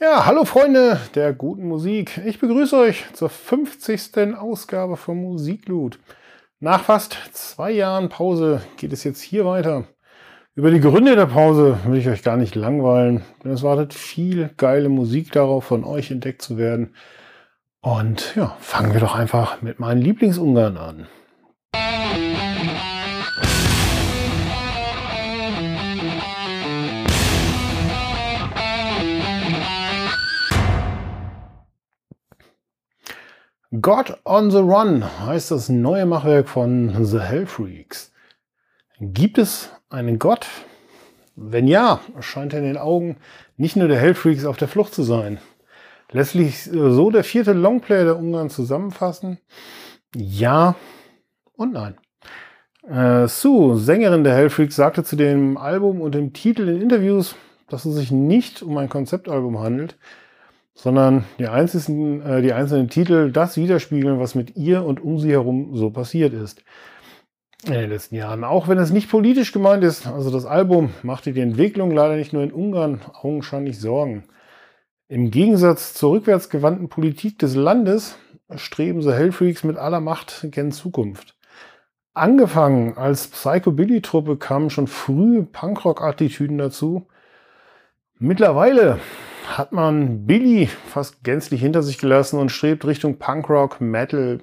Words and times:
Ja, 0.00 0.26
hallo 0.26 0.44
Freunde 0.44 1.00
der 1.16 1.32
guten 1.32 1.66
Musik. 1.66 2.20
Ich 2.24 2.38
begrüße 2.38 2.76
euch 2.76 3.04
zur 3.14 3.28
50. 3.28 4.36
Ausgabe 4.38 4.96
von 4.96 5.16
Musikloot. 5.16 5.98
Nach 6.60 6.84
fast 6.84 7.18
zwei 7.32 7.72
Jahren 7.72 8.08
Pause 8.08 8.62
geht 8.76 8.92
es 8.92 9.02
jetzt 9.02 9.20
hier 9.20 9.44
weiter. 9.44 9.88
Über 10.54 10.70
die 10.70 10.78
Gründe 10.78 11.16
der 11.16 11.26
Pause 11.26 11.80
will 11.84 11.98
ich 11.98 12.08
euch 12.08 12.22
gar 12.22 12.36
nicht 12.36 12.54
langweilen, 12.54 13.24
denn 13.42 13.50
es 13.50 13.64
wartet 13.64 13.92
viel 13.92 14.50
geile 14.56 14.88
Musik 14.88 15.32
darauf, 15.32 15.64
von 15.64 15.82
euch 15.82 16.12
entdeckt 16.12 16.42
zu 16.42 16.56
werden. 16.56 16.94
Und 17.80 18.36
ja, 18.36 18.56
fangen 18.60 18.92
wir 18.92 19.00
doch 19.00 19.16
einfach 19.16 19.62
mit 19.62 19.80
meinen 19.80 20.00
Lieblingsungarn 20.00 20.76
an. 20.76 21.08
God 33.70 34.16
on 34.24 34.50
the 34.50 34.60
Run 34.60 35.04
heißt 35.26 35.50
das 35.50 35.68
neue 35.68 36.06
Machwerk 36.06 36.48
von 36.48 37.04
The 37.04 37.20
Hellfreaks. 37.20 38.12
Gibt 38.98 39.36
es 39.36 39.70
einen 39.90 40.18
Gott? 40.18 40.46
Wenn 41.36 41.68
ja, 41.68 42.00
scheint 42.20 42.54
er 42.54 42.60
in 42.60 42.64
den 42.64 42.78
Augen 42.78 43.18
nicht 43.58 43.76
nur 43.76 43.86
der 43.86 43.98
Hellfreaks 43.98 44.46
auf 44.46 44.56
der 44.56 44.68
Flucht 44.68 44.94
zu 44.94 45.02
sein. 45.02 45.38
Letztlich 46.10 46.62
so 46.64 47.10
der 47.10 47.24
vierte 47.24 47.52
Longplayer 47.52 48.04
der 48.04 48.18
Ungarn 48.18 48.48
zusammenfassen? 48.48 49.38
Ja 50.16 50.74
und 51.52 51.74
nein. 51.74 51.98
Äh, 52.88 53.28
Sue, 53.28 53.76
Sängerin 53.76 54.24
der 54.24 54.34
Hellfreaks, 54.34 54.76
sagte 54.76 55.04
zu 55.04 55.14
dem 55.14 55.58
Album 55.58 56.00
und 56.00 56.14
dem 56.14 56.32
Titel 56.32 56.66
in 56.70 56.80
Interviews, 56.80 57.36
dass 57.68 57.84
es 57.84 57.96
sich 57.96 58.10
nicht 58.10 58.62
um 58.62 58.78
ein 58.78 58.88
Konzeptalbum 58.88 59.58
handelt, 59.58 59.98
sondern 60.78 61.24
die 61.40 61.48
einzelnen, 61.48 62.22
äh, 62.22 62.40
die 62.40 62.52
einzelnen 62.52 62.88
Titel 62.88 63.32
das 63.32 63.56
widerspiegeln, 63.56 64.20
was 64.20 64.36
mit 64.36 64.56
ihr 64.56 64.84
und 64.84 65.02
um 65.02 65.18
sie 65.18 65.32
herum 65.32 65.74
so 65.74 65.90
passiert 65.90 66.32
ist 66.32 66.62
in 67.66 67.72
den 67.72 67.90
letzten 67.90 68.14
Jahren. 68.14 68.44
Auch 68.44 68.68
wenn 68.68 68.78
es 68.78 68.92
nicht 68.92 69.10
politisch 69.10 69.52
gemeint 69.52 69.82
ist, 69.82 70.06
also 70.06 70.30
das 70.30 70.46
Album 70.46 70.90
machte 71.02 71.32
die 71.32 71.40
Entwicklung 71.40 71.90
leider 71.90 72.14
nicht 72.14 72.32
nur 72.32 72.44
in 72.44 72.52
Ungarn 72.52 73.00
augenscheinlich 73.12 73.80
Sorgen. 73.80 74.22
Im 75.08 75.32
Gegensatz 75.32 75.94
zur 75.94 76.12
rückwärtsgewandten 76.12 76.88
Politik 76.88 77.40
des 77.40 77.56
Landes 77.56 78.16
streben 78.54 79.02
The 79.02 79.12
Hellfreaks 79.12 79.64
mit 79.64 79.76
aller 79.76 80.00
Macht 80.00 80.46
gen 80.52 80.70
Zukunft. 80.70 81.34
Angefangen 82.14 82.96
als 82.96 83.26
Psychobilly-Truppe 83.26 84.36
kamen 84.36 84.70
schon 84.70 84.86
früh 84.86 85.42
Punkrock-Attitüden 85.42 86.58
dazu. 86.58 87.08
Mittlerweile 88.18 89.00
hat 89.56 89.72
man 89.72 90.26
Billy 90.26 90.66
fast 90.66 91.24
gänzlich 91.24 91.60
hinter 91.60 91.82
sich 91.82 91.98
gelassen 91.98 92.38
und 92.38 92.50
strebt 92.50 92.84
Richtung 92.86 93.18
Punkrock, 93.18 93.80
Metal, 93.80 94.40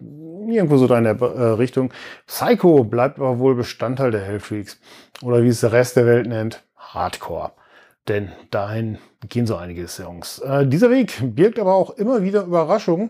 irgendwo 0.47 0.77
so 0.77 0.87
da 0.87 0.97
in 0.97 1.03
der 1.03 1.21
äh, 1.21 1.43
Richtung. 1.51 1.91
Psycho 2.27 2.83
bleibt 2.83 3.19
aber 3.19 3.39
wohl 3.39 3.55
Bestandteil 3.55 4.11
der 4.11 4.21
Hellfreaks. 4.21 4.79
Oder 5.21 5.43
wie 5.43 5.49
es 5.49 5.61
der 5.61 5.71
Rest 5.71 5.95
der 5.95 6.05
Welt 6.05 6.27
nennt, 6.27 6.63
Hardcore. 6.77 7.51
Denn 8.07 8.31
dahin 8.51 8.97
gehen 9.29 9.47
so 9.47 9.55
einige 9.55 9.87
Songs. 9.87 10.39
Äh, 10.39 10.67
dieser 10.67 10.89
Weg 10.89 11.17
birgt 11.21 11.59
aber 11.59 11.73
auch 11.73 11.91
immer 11.91 12.23
wieder 12.23 12.43
Überraschungen, 12.43 13.09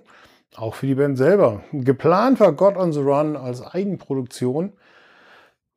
auch 0.55 0.75
für 0.75 0.88
die 0.88 0.95
Band 0.95 1.17
selber. 1.17 1.63
Geplant 1.71 2.39
war 2.39 2.53
God 2.53 2.77
on 2.77 2.93
the 2.93 3.01
Run 3.01 3.35
als 3.35 3.61
Eigenproduktion. 3.61 4.73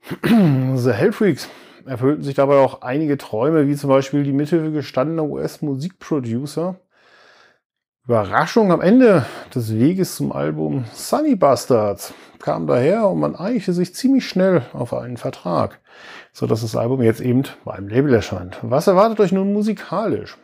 the 0.22 0.92
Hellfreaks 0.92 1.48
erfüllten 1.88 2.22
sich 2.22 2.34
dabei 2.34 2.58
auch 2.58 2.82
einige 2.82 3.18
Träume, 3.18 3.66
wie 3.66 3.76
zum 3.76 3.90
Beispiel 3.90 4.22
die 4.22 4.32
Mithilfe 4.32 4.70
gestandener 4.70 5.24
US-Musikproducer. 5.24 6.76
Überraschung 8.04 8.72
am 8.72 8.80
Ende 8.80 9.26
des 9.54 9.74
Weges 9.74 10.16
zum 10.16 10.32
Album 10.32 10.86
Sunny 10.94 11.36
Bastards 11.36 12.14
kam 12.38 12.66
daher 12.66 13.06
und 13.08 13.20
man 13.20 13.36
einigte 13.36 13.74
sich 13.74 13.94
ziemlich 13.94 14.26
schnell 14.26 14.62
auf 14.72 14.94
einen 14.94 15.18
Vertrag, 15.18 15.80
so 16.32 16.46
dass 16.46 16.62
das 16.62 16.76
Album 16.76 17.02
jetzt 17.02 17.20
eben 17.20 17.42
beim 17.64 17.88
Label 17.88 18.14
erscheint. 18.14 18.58
Was 18.62 18.86
erwartet 18.86 19.20
euch 19.20 19.32
nun 19.32 19.52
musikalisch? 19.52 20.38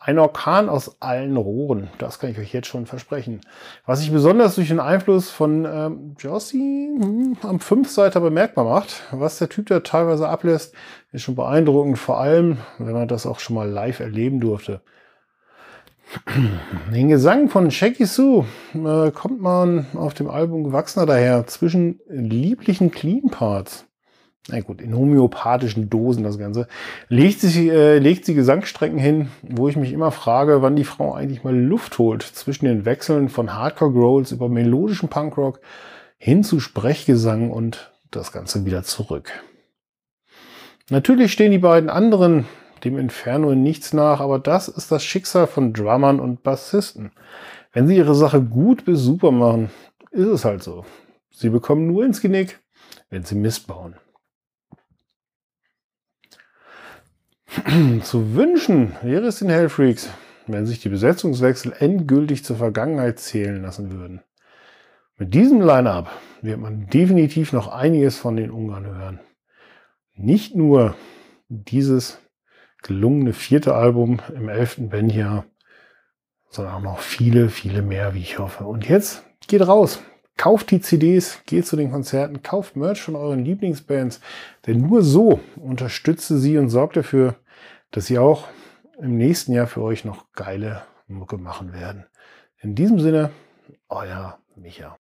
Ein 0.00 0.18
Orkan 0.18 0.68
aus 0.68 1.00
allen 1.00 1.36
Rohren, 1.36 1.88
das 1.98 2.18
kann 2.18 2.30
ich 2.30 2.38
euch 2.38 2.52
jetzt 2.52 2.68
schon 2.68 2.86
versprechen. 2.86 3.40
Was 3.84 3.98
sich 3.98 4.12
besonders 4.12 4.54
durch 4.54 4.68
den 4.68 4.80
Einfluss 4.80 5.28
von 5.30 5.64
ähm, 5.64 6.14
Jossi 6.18 6.96
hm, 7.00 7.36
am 7.42 7.58
Fünfseiter 7.58 8.20
bemerkbar 8.20 8.64
macht, 8.64 9.02
was 9.10 9.38
der 9.38 9.48
Typ 9.48 9.66
da 9.66 9.80
teilweise 9.80 10.28
ablässt, 10.28 10.72
ist 11.12 11.22
schon 11.22 11.34
beeindruckend, 11.34 11.98
vor 11.98 12.20
allem, 12.20 12.58
wenn 12.78 12.92
man 12.92 13.08
das 13.08 13.26
auch 13.26 13.40
schon 13.40 13.56
mal 13.56 13.68
live 13.68 13.98
erleben 13.98 14.40
durfte. 14.40 14.80
Den 16.92 17.08
Gesang 17.08 17.48
von 17.48 17.70
Shaggy 17.70 18.06
Sue 18.06 18.46
äh, 18.74 19.10
kommt 19.10 19.40
man 19.40 19.86
auf 19.94 20.14
dem 20.14 20.30
Album 20.30 20.64
gewachsener 20.64 21.06
daher 21.06 21.46
zwischen 21.46 22.00
lieblichen 22.08 22.92
Clean 22.92 23.28
Parts 23.30 23.87
na 24.48 24.60
gut, 24.60 24.80
in 24.80 24.96
homöopathischen 24.96 25.90
Dosen 25.90 26.24
das 26.24 26.38
Ganze, 26.38 26.68
legt 27.08 27.40
sie, 27.40 27.68
äh, 27.68 27.98
legt 27.98 28.24
sie 28.24 28.34
Gesangsstrecken 28.34 28.98
hin, 28.98 29.28
wo 29.42 29.68
ich 29.68 29.76
mich 29.76 29.92
immer 29.92 30.10
frage, 30.10 30.62
wann 30.62 30.76
die 30.76 30.84
Frau 30.84 31.14
eigentlich 31.14 31.44
mal 31.44 31.56
Luft 31.56 31.98
holt 31.98 32.22
zwischen 32.22 32.64
den 32.64 32.84
Wechseln 32.84 33.28
von 33.28 33.54
Hardcore 33.54 33.92
Growls 33.92 34.32
über 34.32 34.48
melodischen 34.48 35.08
Punkrock 35.08 35.60
hin 36.16 36.44
zu 36.44 36.60
Sprechgesang 36.60 37.50
und 37.50 37.92
das 38.10 38.32
Ganze 38.32 38.64
wieder 38.64 38.82
zurück. 38.84 39.32
Natürlich 40.90 41.32
stehen 41.32 41.52
die 41.52 41.58
beiden 41.58 41.90
anderen 41.90 42.46
dem 42.84 42.98
Inferno 42.98 43.50
in 43.50 43.62
nichts 43.62 43.92
nach, 43.92 44.20
aber 44.20 44.38
das 44.38 44.68
ist 44.68 44.90
das 44.90 45.04
Schicksal 45.04 45.46
von 45.46 45.72
Drummern 45.72 46.20
und 46.20 46.42
Bassisten. 46.42 47.12
Wenn 47.72 47.86
sie 47.86 47.96
ihre 47.96 48.14
Sache 48.14 48.42
gut 48.42 48.84
bis 48.84 49.00
super 49.00 49.30
machen, 49.30 49.70
ist 50.10 50.28
es 50.28 50.44
halt 50.44 50.62
so. 50.62 50.84
Sie 51.30 51.50
bekommen 51.50 51.86
nur 51.86 52.04
ins 52.04 52.20
Genick, 52.20 52.60
wenn 53.10 53.24
sie 53.24 53.34
Mist 53.34 53.66
Zu 58.02 58.34
wünschen 58.34 58.94
wäre 59.02 59.26
es 59.26 59.38
den 59.38 59.48
Hellfreaks, 59.48 60.10
wenn 60.46 60.66
sich 60.66 60.80
die 60.80 60.88
Besetzungswechsel 60.88 61.72
endgültig 61.78 62.44
zur 62.44 62.56
Vergangenheit 62.56 63.18
zählen 63.18 63.62
lassen 63.62 63.90
würden. 63.90 64.22
Mit 65.16 65.34
diesem 65.34 65.60
Line-up 65.60 66.10
wird 66.42 66.58
man 66.58 66.86
definitiv 66.88 67.52
noch 67.52 67.68
einiges 67.68 68.16
von 68.16 68.36
den 68.36 68.50
Ungarn 68.50 68.86
hören. 68.86 69.20
Nicht 70.14 70.54
nur 70.54 70.94
dieses 71.48 72.18
gelungene 72.82 73.32
vierte 73.32 73.74
Album 73.74 74.20
im 74.34 74.48
elften 74.48 74.90
Bandjahr, 74.90 75.44
sondern 76.50 76.74
auch 76.74 76.82
noch 76.82 76.98
viele, 77.00 77.48
viele 77.48 77.82
mehr, 77.82 78.14
wie 78.14 78.20
ich 78.20 78.38
hoffe. 78.38 78.64
Und 78.64 78.88
jetzt 78.88 79.24
geht 79.48 79.66
raus, 79.66 80.00
Kauft 80.38 80.70
die 80.70 80.80
CDs, 80.80 81.40
geht 81.46 81.66
zu 81.66 81.74
den 81.74 81.90
Konzerten, 81.90 82.44
kauft 82.44 82.76
Merch 82.76 83.02
von 83.02 83.16
euren 83.16 83.44
Lieblingsbands, 83.44 84.20
denn 84.68 84.80
nur 84.80 85.02
so 85.02 85.40
unterstütze 85.56 86.38
sie 86.38 86.58
und 86.58 86.68
sorgt 86.68 86.96
dafür, 86.96 87.34
dass 87.90 88.06
sie 88.06 88.18
auch 88.18 88.48
im 88.98 89.16
nächsten 89.16 89.52
Jahr 89.52 89.66
für 89.66 89.82
euch 89.82 90.04
noch 90.04 90.32
geile 90.32 90.82
Mucke 91.06 91.38
machen 91.38 91.72
werden. 91.72 92.06
In 92.60 92.74
diesem 92.74 92.98
Sinne, 93.00 93.30
euer 93.88 94.38
Micha. 94.56 94.98